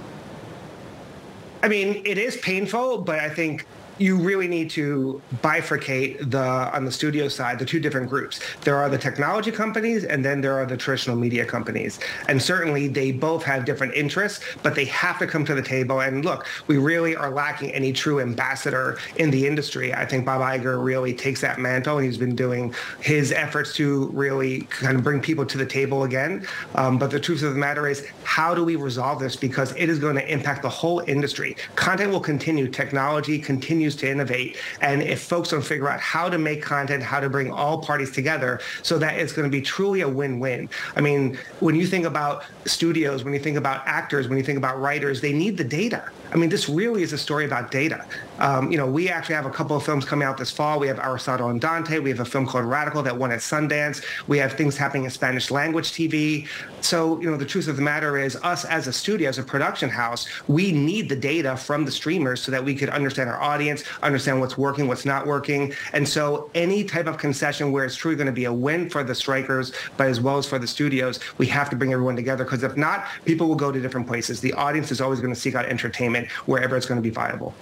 [1.63, 3.65] I mean, it is painful, but I think
[3.99, 8.41] you really need to bifurcate the on the studio side the two different groups.
[8.63, 11.99] There are the technology companies and then there are the traditional media companies.
[12.29, 16.01] And certainly they both have different interests, but they have to come to the table.
[16.01, 19.93] And look, we really are lacking any true ambassador in the industry.
[19.93, 24.07] I think Bob Iger really takes that mantle and he's been doing his efforts to
[24.09, 26.47] really kind of bring people to the table again.
[26.75, 29.35] Um, but the truth of the matter is, how do we resolve this?
[29.35, 31.57] Because it is going to impact the whole industry.
[31.75, 32.69] Content will continue.
[32.69, 34.57] Technology continues to innovate.
[34.81, 38.11] And if folks don't figure out how to make content, how to bring all parties
[38.11, 40.69] together so that it's going to be truly a win-win.
[40.97, 44.59] I mean, when you think about studios, when you think about actors, when you think
[44.59, 46.11] about writers, they need the data.
[46.33, 48.05] I mean, this really is a story about data.
[48.39, 50.79] Um, you know, we actually have a couple of films coming out this fall.
[50.79, 51.99] We have Aristotle and Dante.
[51.99, 54.05] We have a film called Radical that won at Sundance.
[54.27, 56.47] We have things happening in Spanish language TV.
[56.81, 59.43] So, you know, the truth of the matter is us as a studio, as a
[59.43, 63.41] production house, we need the data from the streamers so that we could understand our
[63.41, 65.73] audience, understand what's working, what's not working.
[65.93, 69.03] And so any type of concession where it's truly going to be a win for
[69.03, 72.45] the strikers, but as well as for the studios, we have to bring everyone together
[72.45, 74.41] because if not, people will go to different places.
[74.41, 77.55] The audience is always going to seek out entertainment wherever it's going to be viable.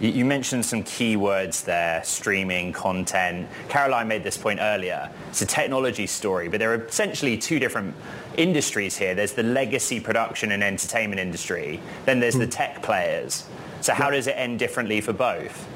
[0.00, 3.48] You mentioned some key words there, streaming, content.
[3.68, 5.10] Caroline made this point earlier.
[5.28, 7.96] It's a technology story, but there are essentially two different
[8.36, 9.16] industries here.
[9.16, 11.80] There's the legacy production and entertainment industry.
[12.04, 12.50] Then there's the hmm.
[12.50, 13.44] tech players.
[13.80, 15.66] So how does it end differently for both?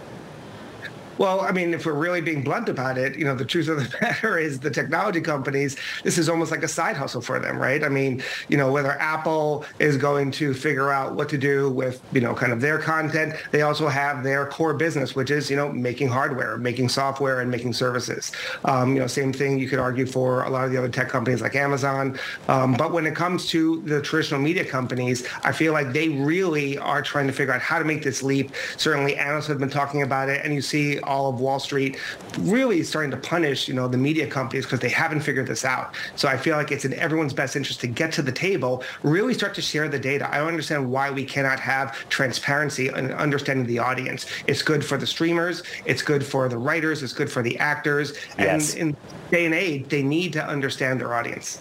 [1.18, 3.77] Well, I mean, if we're really being blunt about it, you know, the truth of
[3.77, 7.59] the matter is the technology companies, this is almost like a side hustle for them,
[7.59, 7.85] right?
[7.85, 12.03] I mean, you know, whether Apple is going to figure out what to do with,
[12.12, 15.57] you know, kind of their content, they also have their core business, which is, you
[15.57, 18.33] know, making hardware, making software and making services.
[18.64, 21.09] Um, you know, same thing you could argue for a lot of the other tech
[21.09, 22.18] companies like Amazon.
[22.48, 26.79] Um, but when it comes to the traditional media companies, I feel like they really
[26.79, 28.53] are trying to figure out how to make this leap.
[28.79, 31.99] Certainly analysts have been talking about it and you see all of Wall Street
[32.41, 35.95] really starting to punish, you know, the media companies because they haven't figured this out.
[36.17, 39.35] So I feel like it's in everyone's best interest to get to the table, really
[39.35, 40.33] start to share the data.
[40.33, 44.27] I don't understand why we cannot have transparency and understanding the audience.
[44.47, 48.15] It's good for the streamers, it's good for the writers, it's good for the actors.
[48.38, 48.75] Yes.
[48.75, 48.97] And in
[49.31, 51.61] day and age, they need to understand their audience.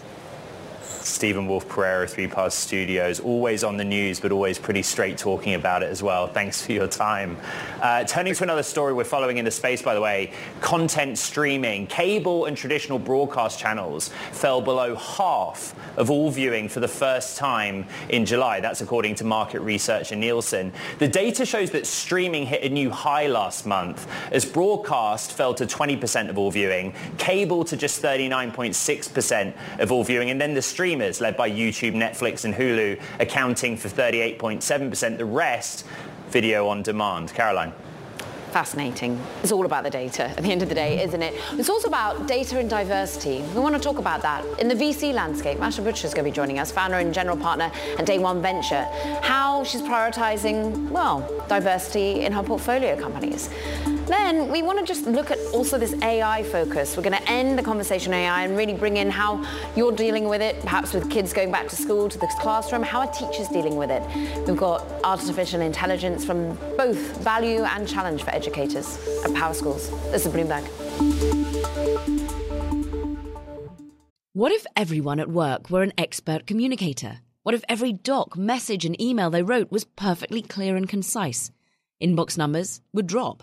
[1.04, 5.82] Stephen Wolf Pereira, 3Pas Studios, always on the news, but always pretty straight talking about
[5.82, 6.26] it as well.
[6.26, 7.36] Thanks for your time.
[7.80, 11.86] Uh, turning to another story we're following in the space, by the way, content streaming.
[11.86, 17.86] Cable and traditional broadcast channels fell below half of all viewing for the first time
[18.08, 18.60] in July.
[18.60, 20.72] That's according to market research and Nielsen.
[20.98, 25.66] The data shows that streaming hit a new high last month as broadcast fell to
[25.66, 30.91] 20% of all viewing, cable to just 39.6% of all viewing, and then the stream
[30.92, 35.16] streamers led by YouTube, Netflix and Hulu accounting for 38.7%.
[35.16, 35.86] The rest,
[36.28, 37.32] video on demand.
[37.32, 37.72] Caroline
[38.52, 39.18] fascinating.
[39.42, 41.32] It's all about the data at the end of the day, isn't it?
[41.52, 43.40] It's also about data and diversity.
[43.54, 44.44] We want to talk about that.
[44.60, 47.38] In the VC landscape, Masha Bucher is going to be joining us, founder and general
[47.38, 48.84] partner at Day One Venture,
[49.22, 53.48] how she's prioritizing, well, diversity in her portfolio companies.
[54.12, 56.98] Then we want to just look at also this AI focus.
[56.98, 59.42] We're going to end the conversation on AI and really bring in how
[59.74, 63.00] you're dealing with it, perhaps with kids going back to school, to the classroom, how
[63.00, 64.02] are teachers dealing with it?
[64.46, 69.88] We've got artificial intelligence from both value and challenge for educators at PowerSchools.
[70.12, 70.68] This is Bloomberg.
[74.34, 77.20] What if everyone at work were an expert communicator?
[77.44, 81.50] What if every doc, message, and email they wrote was perfectly clear and concise?
[82.02, 83.42] Inbox numbers would drop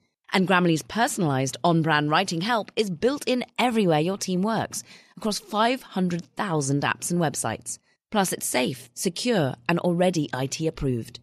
[0.33, 4.83] And Grammarly's personalized on brand writing help is built in everywhere your team works
[5.17, 7.79] across 500,000 apps and websites.
[8.11, 11.19] Plus, it's safe, secure, and already IT approved.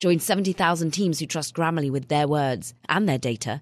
[0.00, 3.60] Join 70,000 teams who trust Grammarly with their words and their data.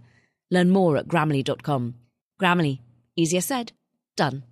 [0.51, 1.95] Learn more at grammarly.com.
[2.41, 2.79] Grammarly,
[3.17, 3.73] easier said,
[4.17, 4.45] done.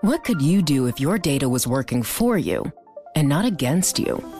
[0.00, 2.72] What could you do if your data was working for you
[3.14, 4.39] and not against you?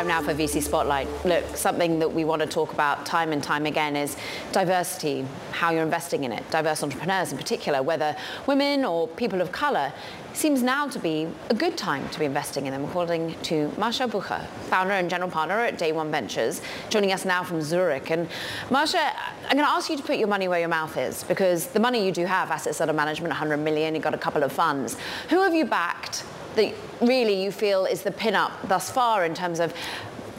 [0.00, 1.08] Time now for VC Spotlight.
[1.26, 4.16] Look, something that we want to talk about time and time again is
[4.50, 6.42] diversity, how you're investing in it.
[6.50, 9.92] Diverse entrepreneurs in particular, whether women or people of color,
[10.32, 14.08] seems now to be a good time to be investing in them, according to Masha
[14.08, 14.40] Bucher,
[14.70, 18.10] founder and general partner at Day One Ventures, joining us now from Zurich.
[18.10, 18.26] And
[18.70, 19.12] Masha,
[19.50, 21.80] I'm going to ask you to put your money where your mouth is, because the
[21.80, 24.96] money you do have, assets under management, 100 million, you've got a couple of funds.
[25.28, 26.24] Who have you backed
[26.60, 29.74] that really you feel is the pin-up thus far in terms of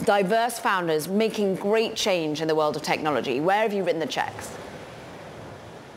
[0.04, 3.40] diverse founders making great change in the world of technology?
[3.40, 4.50] Where have you written the checks?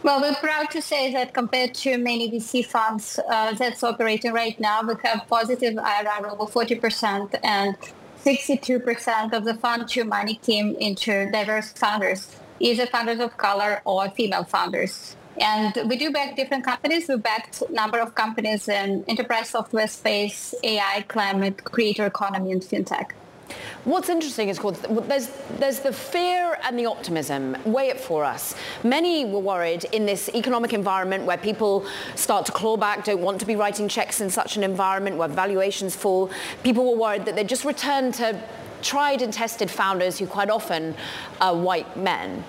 [0.03, 4.59] Well, we're proud to say that compared to many VC funds uh, that's operating right
[4.59, 7.75] now, we have positive IRR over 40% and
[8.23, 14.09] 62% of the fund to money came into diverse founders, either founders of color or
[14.11, 15.15] female founders.
[15.39, 17.07] And we do back different companies.
[17.07, 22.61] We backed a number of companies in enterprise software space, AI, climate, creator economy, and
[22.61, 23.11] fintech.
[23.83, 24.75] What's interesting is called
[25.07, 25.29] there's
[25.59, 27.55] there's the fear and the optimism.
[27.65, 28.55] Weigh it for us.
[28.83, 33.39] Many were worried in this economic environment where people start to claw back, don't want
[33.41, 36.31] to be writing checks in such an environment where valuations fall.
[36.63, 38.41] People were worried that they'd just return to
[38.81, 40.95] tried and tested founders who quite often
[41.41, 42.43] are white men.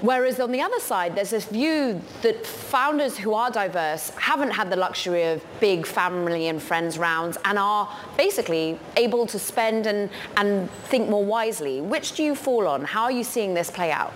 [0.00, 4.70] Whereas on the other side, there's this view that founders who are diverse haven't had
[4.70, 10.08] the luxury of big family and friends rounds and are basically able to spend and,
[10.38, 11.82] and think more wisely.
[11.82, 12.84] Which do you fall on?
[12.84, 14.12] How are you seeing this play out?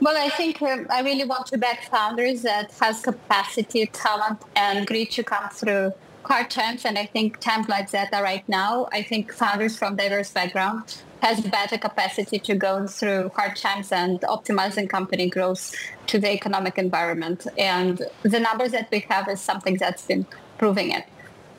[0.00, 4.86] Well, I think um, I really want to back founders that has capacity, talent, and
[4.86, 5.92] grit to come through
[6.24, 6.84] hard times.
[6.84, 8.88] And I think times like that are right now.
[8.92, 14.20] I think founders from diverse backgrounds has better capacity to go through hard times and
[14.20, 15.74] optimizing company growth
[16.06, 17.46] to the economic environment.
[17.56, 20.26] And the numbers that we have is something that's been
[20.58, 21.04] proving it.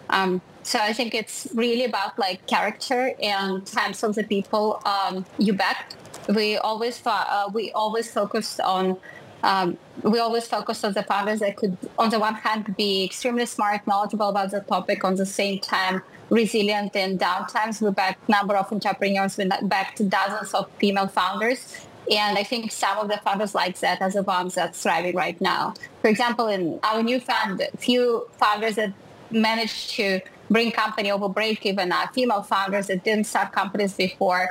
[0.10, 5.26] Um, so I think it's really about like character and times of the people um,
[5.38, 5.94] you back.
[6.28, 8.98] We always uh, we always focused on
[9.44, 13.46] um, we always focused on the founders that could, on the one hand, be extremely
[13.46, 17.82] smart, knowledgeable about the topic, on the same time resilient in downtimes.
[17.82, 19.38] We backed number of entrepreneurs.
[19.38, 21.86] We backed dozens of female founders.
[22.12, 25.40] And I think some of the founders like that are the ones that's thriving right
[25.40, 25.74] now.
[26.02, 28.94] For example, in our new fund, few founders that
[29.32, 30.20] managed to
[30.50, 34.50] bring company over break even are female founders that didn't start companies before,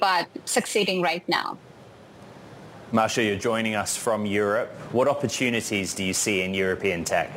[0.00, 1.58] but succeeding right now.
[2.96, 4.70] Masha, you're joining us from Europe.
[4.90, 7.30] What opportunities do you see in European tech?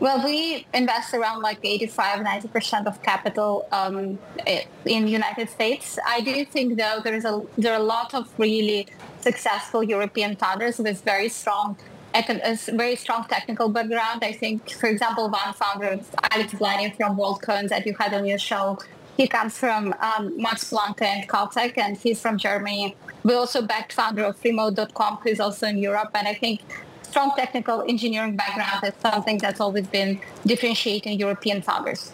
[0.00, 5.98] Well, we invest around like 85, 90% of capital um, in the United States.
[6.06, 8.86] I do think, though, there is a there are a lot of really
[9.20, 11.76] successful European founders with very strong
[12.14, 14.24] a very strong technical background.
[14.24, 16.00] I think, for example, one founder,
[16.32, 18.78] Alex Blania from WorldCoin that you had on your show,
[19.18, 22.96] he comes from um, Max Planck and Caltech, and he's from Germany.
[23.24, 26.60] We also backed founder of Freemode.com, who's also in Europe, and I think
[27.02, 32.12] strong technical engineering background is something that's always been differentiating European founders.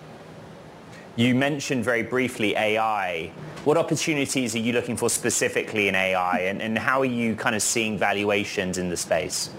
[1.17, 3.31] You mentioned very briefly AI.
[3.65, 7.55] What opportunities are you looking for specifically in AI and, and how are you kind
[7.55, 9.51] of seeing valuations in the space?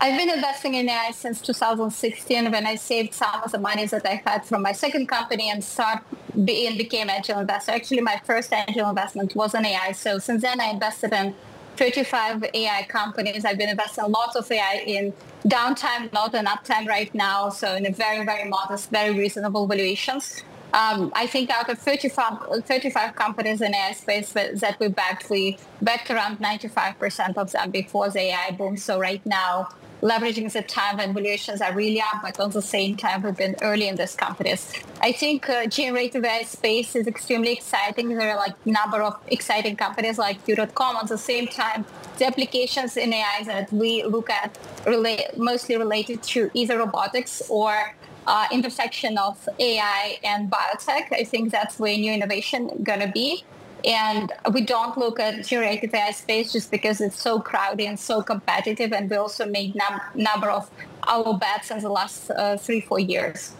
[0.00, 4.06] I've been investing in AI since 2016 when I saved some of the money that
[4.06, 6.04] I had from my second company and start
[6.44, 7.72] be, and became angel investor.
[7.72, 9.90] Actually, my first angel investment was in AI.
[9.90, 11.34] So since then, I invested in
[11.76, 13.44] 35 AI companies.
[13.44, 15.12] I've been investing lots of AI in
[15.46, 17.48] downtime, not in uptime right now.
[17.48, 20.44] So in a very, very modest, very reasonable valuations.
[20.74, 25.58] Um, I think out of 35, 35 companies in AI space that we backed, we
[25.82, 28.76] backed around 95% of them before the AI boom.
[28.76, 29.68] So right now,
[30.02, 33.56] leveraging the time and valuations are really up, but at the same time, we've been
[33.62, 34.72] early in these companies.
[35.00, 38.08] I think uh, generative AI space is extremely exciting.
[38.08, 40.96] There are like number of exciting companies like You.com.
[40.96, 41.84] At the same time,
[42.18, 47.94] the applications in AI that we look at relate, mostly related to either robotics or
[48.26, 51.12] uh, intersection of AI and biotech.
[51.12, 53.44] I think that's where new innovation going to be.
[53.84, 58.22] And we don't look at generative AI space just because it's so crowded and so
[58.22, 58.92] competitive.
[58.92, 60.70] And we also made a number of
[61.06, 63.52] our bets in the last uh, three, four years.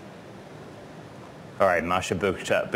[1.61, 2.69] All right, Masha Bucher,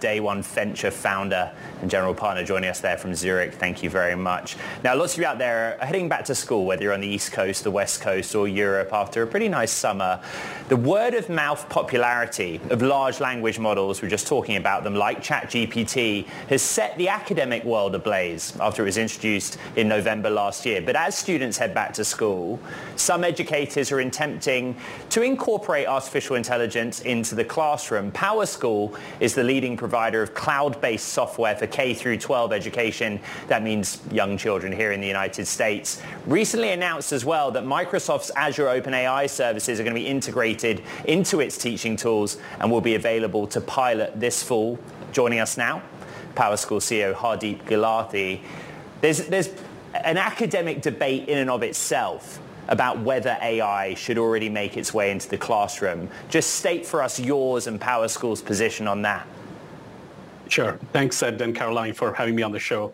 [0.00, 3.52] Day One Venture founder and general partner joining us there from Zurich.
[3.52, 4.56] Thank you very much.
[4.82, 7.06] Now, lots of you out there are heading back to school, whether you're on the
[7.06, 10.22] East Coast, the West Coast, or Europe after a pretty nice summer.
[10.70, 15.22] The word of mouth popularity of large language models, we're just talking about them, like
[15.22, 20.80] ChatGPT, has set the academic world ablaze after it was introduced in November last year.
[20.80, 22.58] But as students head back to school,
[22.96, 24.76] some educators are attempting
[25.10, 28.10] to incorporate artificial intelligence into the classroom.
[28.30, 33.20] PowerSchool is the leading provider of cloud-based software for K through 12 education.
[33.48, 36.00] That means young children here in the United States.
[36.26, 41.40] Recently announced as well that Microsoft's Azure OpenAI services are going to be integrated into
[41.40, 44.78] its teaching tools and will be available to pilot this fall.
[45.10, 45.82] Joining us now,
[46.36, 48.42] PowerSchool CEO Hardeep Gulati.
[49.00, 49.48] There's, there's
[49.92, 52.38] an academic debate in and of itself
[52.70, 56.08] about whether AI should already make its way into the classroom.
[56.28, 59.26] Just state for us yours and PowerSchool's position on that.
[60.48, 60.78] Sure.
[60.92, 62.92] Thanks, Ed and Caroline, for having me on the show.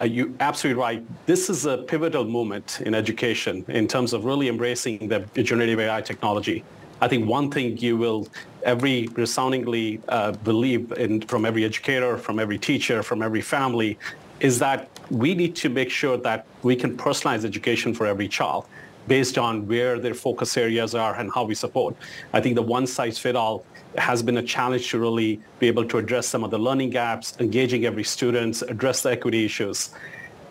[0.00, 1.26] Uh, you're absolutely right.
[1.26, 6.00] This is a pivotal moment in education in terms of really embracing the generative AI
[6.00, 6.64] technology.
[7.00, 8.28] I think one thing you will
[8.64, 13.98] every resoundingly uh, believe in from every educator, from every teacher, from every family,
[14.40, 18.66] is that we need to make sure that we can personalize education for every child
[19.08, 21.96] based on where their focus areas are and how we support.
[22.32, 23.64] I think the one size fit all
[23.98, 27.36] has been a challenge to really be able to address some of the learning gaps,
[27.40, 29.90] engaging every student, address the equity issues.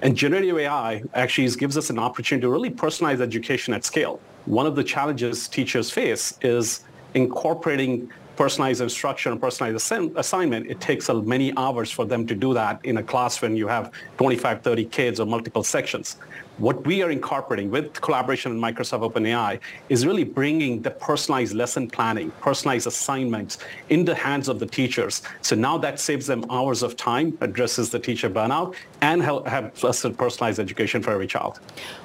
[0.01, 4.19] And generative AI actually gives us an opportunity to really personalize education at scale.
[4.45, 6.81] One of the challenges teachers face is
[7.13, 12.53] incorporating personalized instruction and personalized assign- assignment, it takes many hours for them to do
[12.55, 16.17] that in a class when you have 25, 30 kids or multiple sections.
[16.57, 21.89] What we are incorporating with collaboration with Microsoft OpenAI is really bringing the personalized lesson
[21.89, 23.57] planning, personalized assignments
[23.89, 25.23] in the hands of the teachers.
[25.41, 30.59] So now that saves them hours of time, addresses the teacher burnout, and have personalized
[30.59, 31.59] education for every child.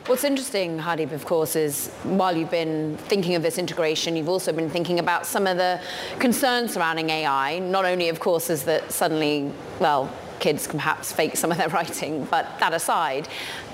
[0.07, 4.53] What's interesting, Hardeep, of course, is while you've been thinking of this integration, you've also
[4.53, 5.81] been thinking about some of the
[6.19, 7.59] concerns surrounding AI.
[7.59, 10.11] Not only, of course, is that suddenly, well,
[10.47, 13.27] kids can perhaps fake some of their writing, but that aside,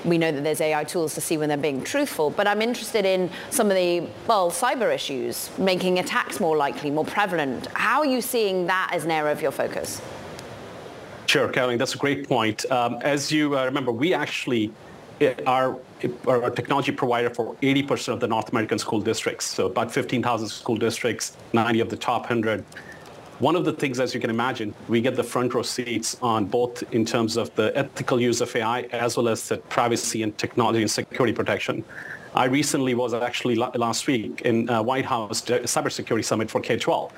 [0.07, 3.05] we know that there's AI tools to see when they're being truthful, but I'm interested
[3.05, 7.67] in some of the, well, cyber issues, making attacks more likely, more prevalent.
[7.75, 10.01] How are you seeing that as an area of your focus?
[11.27, 12.65] Sure, Caroline, that's a great point.
[12.71, 14.73] Um, as you uh, remember, we actually
[15.47, 15.77] are,
[16.27, 19.45] are a technology provider for 80% of the North American school districts.
[19.45, 22.65] So about 15,000 school districts, 90 of the top 100
[23.43, 26.45] one of the things, as you can imagine, we get the front row seats on
[26.45, 30.39] both in terms of the ethical use of AI as well as the privacy and
[30.39, 31.85] technology and security protection.
[32.37, 37.11] I recently was actually last week in uh, White House Cybersecurity Summit for K-12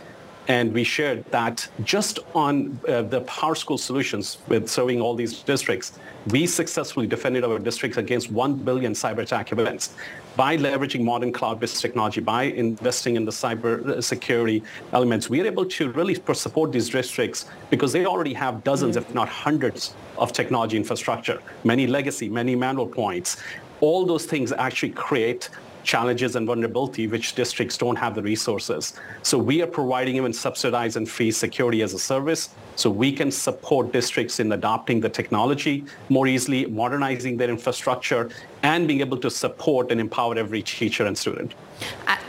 [0.49, 5.99] and we shared that just on uh, the PowerSchool solutions with serving all these districts,
[6.29, 9.95] we successfully defended our districts against 1 billion cyber attack events
[10.37, 15.31] by leveraging modern cloud-based technology, by investing in the cyber uh, security elements.
[15.31, 19.29] We are able to really support these districts because they already have dozens, if not
[19.29, 23.37] hundreds, of technology infrastructure, many legacy, many manual points.
[23.81, 25.51] All those things actually create
[25.85, 28.95] challenges and vulnerability which districts don't have the resources.
[29.23, 33.31] So we are providing even subsidized and free security as a service so we can
[33.31, 38.31] support districts in adopting the technology more easily, modernizing their infrastructure,
[38.63, 41.55] and being able to support and empower every teacher and student.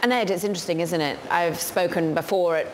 [0.06, 1.18] And Ed, it's interesting, isn't it?
[1.32, 2.68] I've spoken before at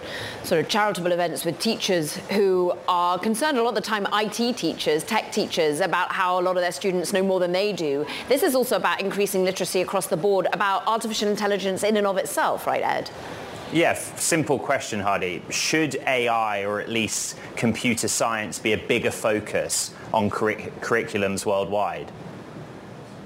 [0.43, 4.57] sort of charitable events with teachers who are concerned a lot of the time, IT
[4.57, 8.05] teachers, tech teachers, about how a lot of their students know more than they do.
[8.27, 12.17] This is also about increasing literacy across the board, about artificial intelligence in and of
[12.17, 13.09] itself, right, Ed?
[13.73, 15.41] Yeah, simple question, Hardy.
[15.49, 22.11] Should AI or at least computer science be a bigger focus on curriculums worldwide?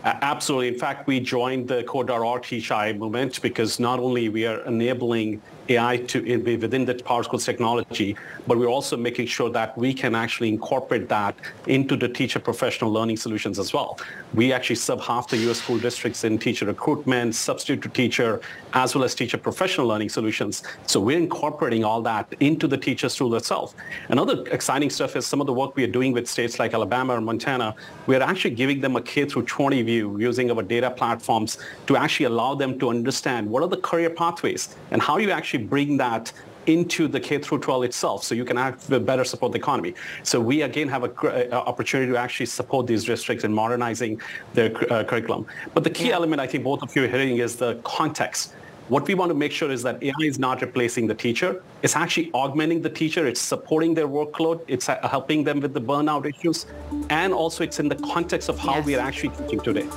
[0.04, 0.68] Absolutely.
[0.68, 5.98] In fact, we joined the Code.org Teach movement because not only we are enabling AI
[5.98, 8.16] to be within the PowerSchool technology,
[8.48, 11.36] but we're also making sure that we can actually incorporate that
[11.68, 14.00] into the teacher professional learning solutions as well.
[14.34, 15.62] We actually serve half the U.S.
[15.62, 18.42] school districts in teacher recruitment, substitute teacher,
[18.74, 20.64] as well as teacher professional learning solutions.
[20.86, 23.74] So we're incorporating all that into the teacher's tool itself.
[24.10, 27.16] Another exciting stuff is some of the work we are doing with states like Alabama
[27.16, 27.76] or Montana.
[28.06, 31.58] We're actually giving them a K through 20 view using our data platforms
[31.88, 35.55] to actually allow them to understand what are the career pathways and how you actually
[35.56, 36.32] actually bring that
[36.68, 38.58] into the K through 12 itself so you can
[39.06, 39.94] better support the economy.
[40.24, 44.20] So we again have an opportunity to actually support these districts in modernizing
[44.54, 45.46] their uh, curriculum.
[45.76, 46.16] But the key yeah.
[46.16, 48.54] element I think both of you are hitting is the context.
[48.88, 51.64] What we want to make sure is that AI is not replacing the teacher.
[51.82, 53.26] It's actually augmenting the teacher.
[53.28, 54.62] It's supporting their workload.
[54.68, 56.68] It's uh, helping them with the burnout issues.
[57.10, 58.86] And also it's in the context of how yes.
[58.86, 59.88] we are actually teaching today.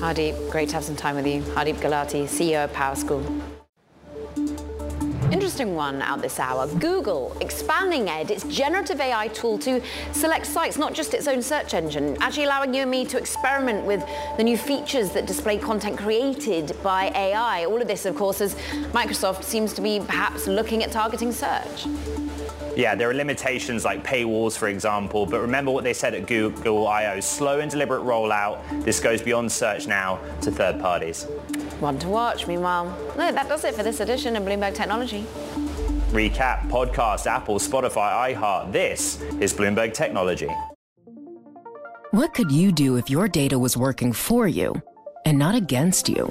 [0.00, 1.40] Hardeep, great to have some time with you.
[1.54, 3.53] Hardeep Gulati, CEO of PowerSchool.
[5.32, 6.66] Interesting one out this hour.
[6.66, 9.80] Google expanding Ed, its generative AI tool to
[10.12, 13.84] select sites, not just its own search engine, actually allowing you and me to experiment
[13.84, 14.04] with
[14.36, 17.64] the new features that display content created by AI.
[17.64, 18.54] All of this, of course, as
[18.92, 21.86] Microsoft seems to be perhaps looking at targeting search.
[22.76, 26.88] Yeah, there are limitations like paywalls, for example, but remember what they said at Google
[26.88, 27.20] I.O.
[27.20, 28.84] Slow and deliberate rollout.
[28.84, 31.26] This goes beyond search now to third parties.
[31.80, 32.46] One to watch.
[32.46, 35.24] Meanwhile, no, that does it for this edition of Bloomberg Technology.
[36.10, 38.72] Recap, podcast, Apple, Spotify, iHeart.
[38.72, 40.48] This is Bloomberg Technology.
[42.12, 44.80] What could you do if your data was working for you
[45.26, 46.26] and not against you?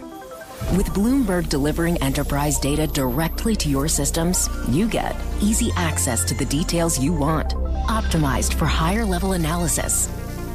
[0.78, 6.46] With Bloomberg delivering enterprise data directly to your systems, you get easy access to the
[6.46, 7.50] details you want,
[7.90, 10.08] optimized for higher level analysis,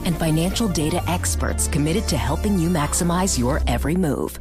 [0.06, 4.40] and financial data experts committed to helping you maximize your every move.